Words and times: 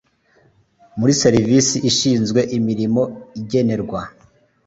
muri 0.97 1.13
serivisi 1.21 1.75
ishinzwe 1.89 2.39
imirimo 2.57 3.01
igenerwa 3.39 4.01